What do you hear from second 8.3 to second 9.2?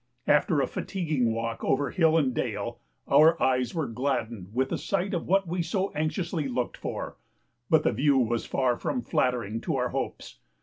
far from